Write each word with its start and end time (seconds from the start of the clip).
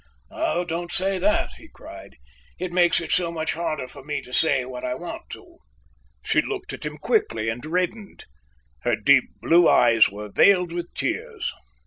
"Oh, 0.31 0.65
don't 0.65 0.91
say 0.91 1.19
that," 1.19 1.51
he 1.59 1.67
cried. 1.67 2.15
"It 2.57 2.71
makes 2.71 2.99
it 2.99 3.11
so 3.11 3.31
much 3.31 3.53
harder 3.53 3.87
for 3.87 4.03
me 4.03 4.19
to 4.23 4.33
say 4.33 4.65
what 4.65 4.83
I 4.83 4.95
want 4.95 5.29
to." 5.33 5.57
She 6.25 6.41
looked 6.41 6.73
at 6.73 6.87
him 6.87 6.97
quickly 6.97 7.49
and 7.49 7.63
reddened. 7.63 8.25
Her 8.79 8.95
deep 8.95 9.25
blue 9.43 9.69
eyes 9.69 10.09
were 10.09 10.31
veiled 10.31 10.71
with 10.71 10.91
tears. 10.95 11.53